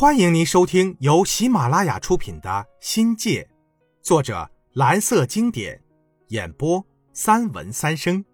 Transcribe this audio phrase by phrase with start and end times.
[0.00, 2.48] 欢迎您收听由喜马拉雅出品的
[2.80, 3.42] 《新界》，
[4.02, 5.78] 作者蓝色经典，
[6.28, 6.82] 演播
[7.12, 8.24] 三文三生。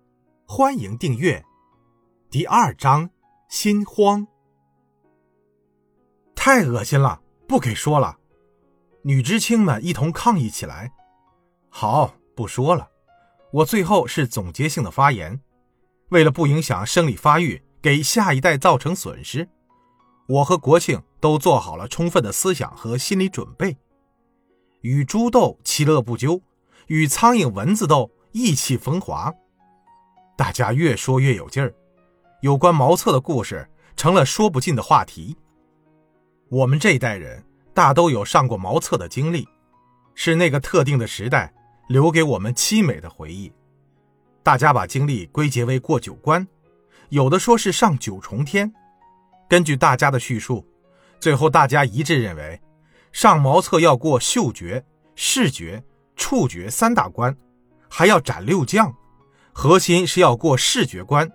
[0.46, 1.44] 欢迎订阅。
[2.30, 3.10] 第二章：
[3.48, 4.28] 心慌。
[6.36, 8.16] 太恶心了，不给说了。
[9.02, 10.92] 女知青们一同抗议起来。
[11.68, 12.88] 好，不说了。
[13.52, 15.40] 我最后是总结性的发言。
[16.10, 19.48] 为了不影响生理发育，给下一代造成损失。
[20.28, 23.76] 我和国庆都做好了充分的思想和心理准备，
[24.82, 26.40] 与猪斗其乐不究，
[26.86, 29.32] 与苍蝇蚊子斗意气风华。
[30.36, 31.74] 大家越说越有劲儿，
[32.42, 35.36] 有关茅厕的故事成了说不尽的话题。
[36.48, 39.48] 我们这一代人大都有上过茅厕的经历，
[40.14, 41.52] 是那个特定的时代
[41.88, 43.50] 留给我们凄美的回忆。
[44.42, 46.46] 大家把经历归结为过九关，
[47.08, 48.72] 有的说是上九重天。
[49.48, 50.64] 根据大家的叙述，
[51.20, 52.60] 最后大家一致认为，
[53.12, 55.82] 上茅厕要过嗅觉、视觉、
[56.14, 57.36] 触觉三大关，
[57.88, 58.94] 还要斩六将，
[59.52, 61.30] 核心是要过视觉关。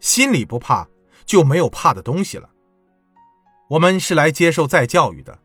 [0.00, 0.88] 心里不怕，
[1.24, 2.50] 就没有怕的东西了。
[3.68, 5.38] 我们是来接受再教育的，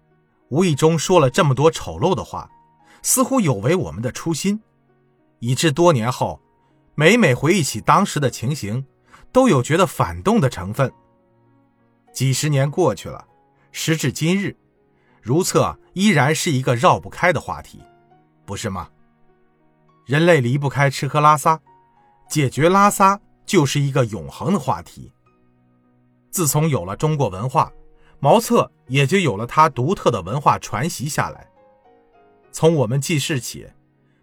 [0.50, 2.50] 无意中说了这么多丑陋的话，
[3.03, 4.59] 似乎有违我们的初心，
[5.39, 6.41] 以致多年后，
[6.95, 8.86] 每每回忆起当时的情形，
[9.31, 10.91] 都有觉得反动的成分。
[12.11, 13.23] 几十年过去了，
[13.78, 14.58] 时至今日，
[15.22, 17.80] 如厕依然是一个绕不开的话题，
[18.44, 18.89] 不是吗？
[20.08, 21.61] 人类离不开吃喝拉撒，
[22.28, 25.14] 解决拉撒就是一个永恒的话题。
[26.31, 27.72] 自从有了中国文化，
[28.19, 31.47] 茅厕也就有了它独特的文化传习下来。
[32.52, 33.67] 从我们记事起，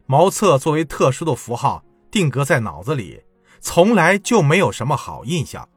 [0.07, 3.23] 茅厕作为特殊的符号定格在脑子里，
[3.61, 5.69] 从来就没有什么好印象。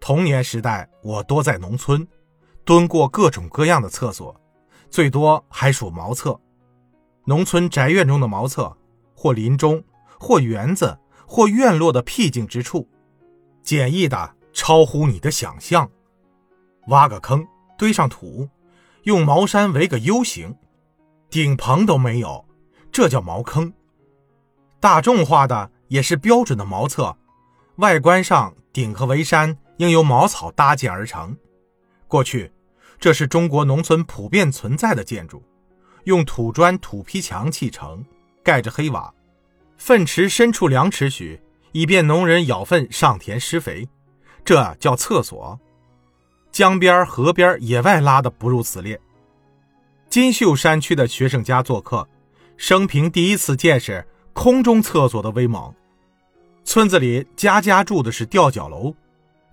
[0.00, 2.04] 童年时代，我多在农村，
[2.68, 4.38] 蹲过各种各样的厕所，
[4.90, 6.38] 最多还属茅厕。
[7.24, 8.76] 农村宅院中的茅厕，
[9.14, 9.82] 或林中，
[10.20, 12.86] 或园子，或院落的僻静之处，
[13.62, 15.90] 简易的超乎你的想象。
[16.88, 17.42] 挖个坑，
[17.78, 18.46] 堆上土，
[19.04, 20.54] 用茅山围个 U 型，
[21.30, 22.44] 顶棚都没有，
[22.92, 23.72] 这叫茅坑。
[24.78, 27.16] 大众化的也是标准的茅厕，
[27.76, 29.56] 外观上顶和围山。
[29.78, 31.34] 应由茅草搭建而成。
[32.08, 32.52] 过去，
[32.98, 35.42] 这是中国农村普遍存在的建筑，
[36.04, 38.04] 用土砖、土坯墙砌成，
[38.42, 39.12] 盖着黑瓦，
[39.76, 41.40] 粪池深处两尺许，
[41.72, 43.88] 以便农人舀粪上田施肥。
[44.44, 45.58] 这叫厕所。
[46.50, 48.98] 江边、河边、野外拉的不入此列。
[50.08, 52.08] 金秀山区的学生家做客，
[52.56, 55.72] 生平第一次见识空中厕所的威猛。
[56.64, 58.92] 村子里家家住的是吊脚楼。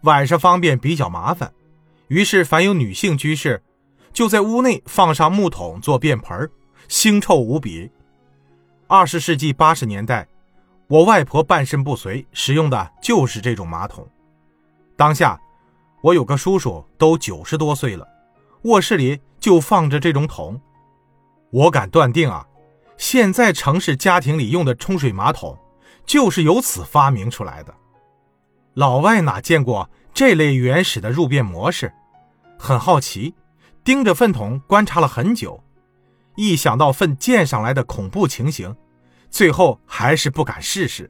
[0.04, 1.52] 晚上方便比较麻烦，
[2.08, 3.62] 于是凡有女性居士，
[4.14, 6.50] 就在屋内放上木桶做便盆，
[6.88, 7.90] 腥臭无比。
[8.88, 10.28] 二十世纪八十年代，
[10.88, 14.08] 我外婆半身不遂，使用的就是这种马桶。
[14.96, 15.40] 当下，
[16.02, 18.08] 我有个叔叔都九十多岁了，
[18.64, 20.62] 卧室里就放着这种桶。
[21.50, 22.46] 我敢断定啊，
[22.98, 25.58] 现在城市家庭里用的冲水马桶，
[26.06, 27.74] 就是由此发明出来的。
[28.76, 31.92] 老外哪见过这类原始的入便模式？
[32.58, 33.36] 很好奇，
[33.84, 35.62] 盯着粪桶观察了很久。
[36.38, 38.74] 一想到粪溅上来的恐怖情形，
[39.30, 41.10] 最后还是不敢试试。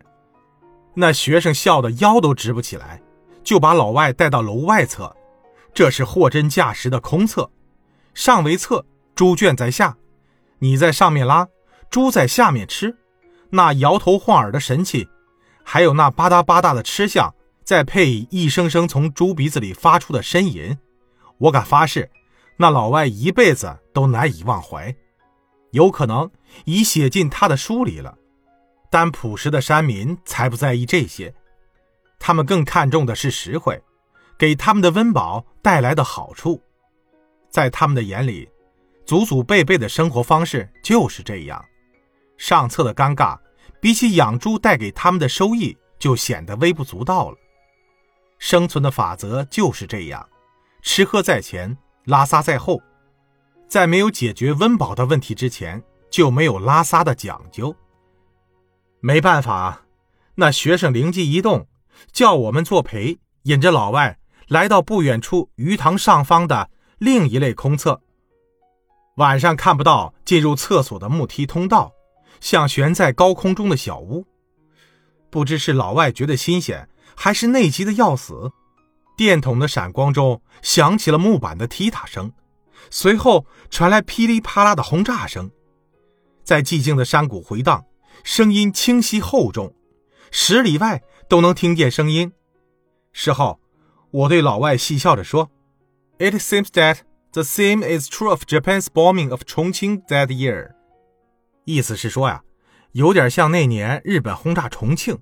[0.96, 3.00] 那学生笑得腰都直不起来，
[3.44, 5.16] 就把老外带到楼外侧，
[5.72, 7.52] 这是货真价实的空厕，
[8.16, 8.84] 上为厕，
[9.14, 9.96] 猪圈在下，
[10.58, 11.48] 你在上面拉，
[11.92, 12.98] 猪在下面吃，
[13.52, 15.08] 那摇头晃耳的神气，
[15.64, 17.32] 还有那吧嗒吧嗒的吃相。
[17.66, 20.78] 再配以一声声从猪鼻子里发出的呻吟，
[21.40, 22.10] 我敢发誓，
[22.58, 24.96] 那老外一辈子都难以忘怀。
[25.72, 26.30] 有可能
[26.66, 28.16] 已写进他的书里了，
[28.92, 31.34] 但朴实的山民才不在意这些，
[32.20, 33.82] 他们更看重的是实惠，
[34.38, 36.62] 给他们的温饱带来的好处。
[37.50, 38.48] 在他们的眼里，
[39.08, 41.66] 祖祖辈辈的生活方式就是这样。
[42.38, 43.36] 上策的尴尬，
[43.82, 47.38] 比起养猪带给他们的收益，就显得微不足道了。
[48.38, 50.28] 生存的法则就是这样，
[50.82, 52.82] 吃喝在前，拉撒在后。
[53.68, 57.76] 在没有解决温饱的问题之前，就没有拉撒的讲究。
[59.00, 59.82] 没办法，
[60.36, 61.68] 那学生灵机一动，
[62.12, 68.02] 叫我们作陪，引着老外来到不远处鱼塘上方的另一类空厕。
[69.16, 71.92] 晚上看不到进入厕所的木梯通道，
[72.40, 74.26] 像悬在高空中的小屋。
[75.32, 76.88] 不知是老外觉得新鲜。
[77.16, 78.52] 还是内急的要死，
[79.18, 82.32] 电筒的闪光中响起了木板的踢踏声，
[82.90, 85.50] 随后传来噼里啪啦的轰炸声，
[86.44, 87.86] 在寂静的山谷回荡，
[88.24, 89.74] 声音清晰厚重，
[90.32, 92.32] 十里外都能听见声音。
[93.12, 93.60] 事后，
[94.12, 95.50] 我对老外戏笑着说
[96.20, 97.00] ：“It seems that
[97.32, 100.72] the same is true of Japan's bombing of Chongqing that year。”
[101.64, 102.44] 意思是说呀，
[102.92, 105.18] 有点像那年日本轰炸重庆。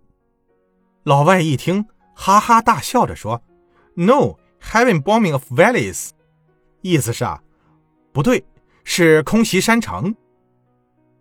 [1.04, 1.86] 老外一听，
[2.16, 3.44] 哈哈大笑着说
[3.96, 6.12] ：“No, having bombing of valleys。”
[6.82, 7.42] 意思是啊。
[8.14, 8.46] 不对，
[8.84, 10.16] 是空袭山城。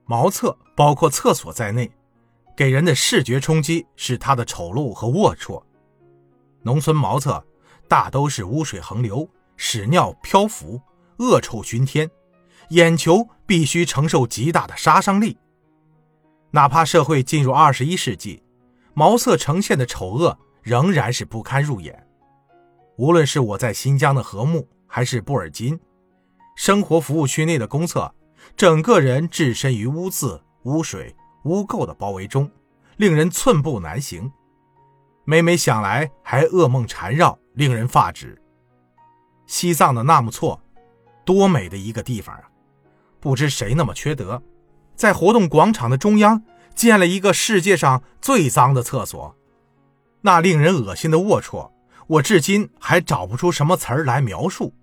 [0.04, 1.90] 茅厕包括厕所在内，
[2.56, 5.60] 给人的视觉冲击是它的丑陋和龌龊。
[6.62, 7.44] 农村茅厕
[7.88, 10.80] 大都是污水横流、屎尿漂浮、
[11.18, 12.08] 恶臭熏天，
[12.68, 15.36] 眼球必须承受极大的杀伤力。
[16.52, 18.42] 哪怕社会进入二十一世纪，
[18.94, 22.06] 茅厕呈现的丑恶仍然是不堪入眼。
[22.96, 25.78] 无论是我在新疆的禾木，还是布尔津。
[26.56, 28.14] 生活服务区内的公厕，
[28.56, 32.50] 整个人置身于污渍、污水、污垢的包围中，
[32.98, 34.30] 令人寸步难行。
[35.24, 38.40] 每每想来，还噩梦缠绕，令人发指。
[39.46, 40.60] 西藏的纳木错，
[41.24, 42.42] 多美的一个地方啊！
[43.18, 44.42] 不知谁那么缺德，
[44.94, 46.42] 在活动广场的中央
[46.74, 49.36] 建了一个世界上最脏的厕所，
[50.20, 51.70] 那令人恶心的龌龊，
[52.06, 54.74] 我至今还找不出什么词儿来描述。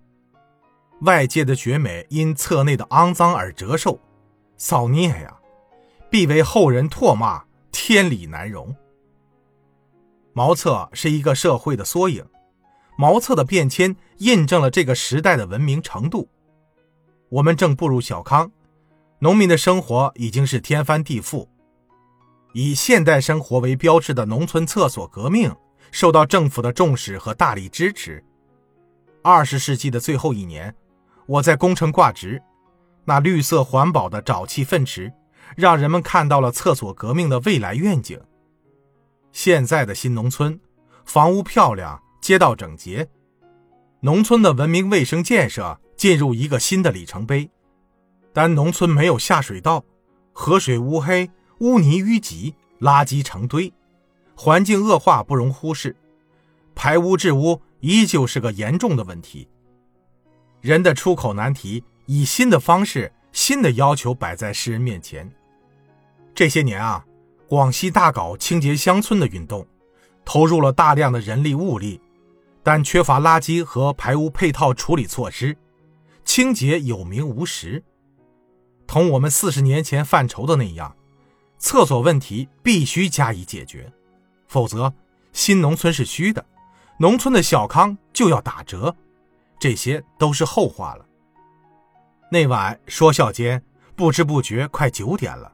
[1.02, 3.98] 外界的绝美因厕内的肮脏而折寿，
[4.56, 5.34] 造孽呀！
[6.10, 7.42] 必为后人唾骂，
[7.72, 8.74] 天理难容。
[10.32, 12.24] 茅厕是一个社会的缩影，
[12.96, 16.28] 茅厕的变迁印证了这个时代的文明程度。
[17.30, 18.50] 我们正步入小康，
[19.20, 21.48] 农民的生活已经是天翻地覆。
[22.52, 25.54] 以现代生活为标志的农村厕所革命，
[25.90, 28.22] 受到政府的重视和大力支持。
[29.22, 30.74] 二十世纪的最后一年。
[31.26, 32.42] 我在工程挂职，
[33.04, 35.12] 那绿色环保的沼气粪池，
[35.56, 38.20] 让人们看到了厕所革命的未来愿景。
[39.30, 40.58] 现在的新农村，
[41.04, 43.06] 房屋漂亮，街道整洁，
[44.00, 47.48] 农村的文明卫生建设进入一个新的里程碑。
[48.32, 49.84] 但农村没有下水道，
[50.32, 53.72] 河水乌黑，污泥淤积，垃圾成堆，
[54.34, 55.94] 环境恶化不容忽视，
[56.74, 59.46] 排污治污依旧是个严重的问题。
[60.62, 65.30] 人的出口难题以新的方式、新的要求摆在世人面前。
[66.34, 67.04] 这些年啊，
[67.46, 69.66] 广西大搞清洁乡村的运动，
[70.24, 72.00] 投入了大量的人力物力，
[72.62, 75.58] 但缺乏垃圾和排污配套处理措施，
[76.24, 77.84] 清洁有名无实。
[78.86, 80.96] 同我们四十年前犯愁的那样，
[81.60, 83.92] 厕所问题必须加以解决，
[84.48, 84.92] 否则
[85.32, 86.44] 新农村是虚的，
[86.96, 88.96] 农村的小康就要打折。
[89.58, 91.04] 这些都是后话了。
[92.32, 93.62] 那晚说笑间，
[93.94, 95.52] 不知不觉快九点了。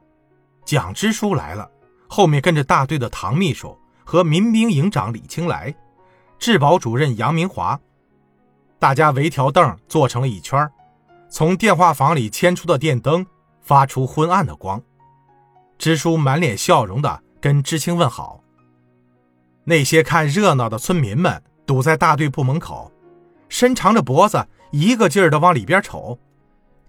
[0.64, 1.69] 蒋支书来了，
[2.06, 5.75] 后面跟着大队的唐秘书和民兵营长李青来，
[6.38, 7.79] 治保主任杨明华。
[8.79, 10.70] 大家围条凳坐成了一圈
[11.29, 13.26] 从电话房里牵出的电灯
[13.61, 14.81] 发出昏暗的光。
[15.78, 18.43] 支书满脸笑容的跟知青问好。
[19.64, 22.93] 那些看热闹的村民们堵在大队部门口。
[23.49, 26.18] 伸长着脖子，一个劲儿的往里边瞅，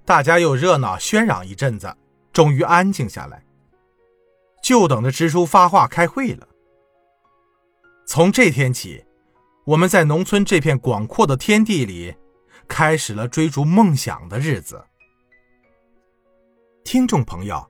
[0.03, 1.95] 大家又热闹喧嚷一阵子，
[2.33, 3.43] 终于安静下来，
[4.63, 6.47] 就等着支书发话开会了。
[8.07, 9.05] 从这天起，
[9.65, 12.15] 我们在农村这片广阔的天地里，
[12.67, 14.83] 开始了追逐梦想的日子。
[16.83, 17.63] 听众朋友，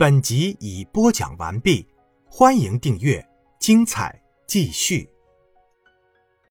[0.00, 1.86] 本集已播讲完毕，
[2.24, 3.22] 欢迎订阅，
[3.58, 5.06] 精彩继续。